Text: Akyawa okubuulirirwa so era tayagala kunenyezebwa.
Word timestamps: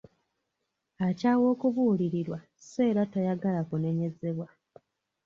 Akyawa 1.07 1.45
okubuulirirwa 1.53 2.39
so 2.69 2.79
era 2.89 3.01
tayagala 3.13 3.61
kunenyezebwa. 3.69 4.47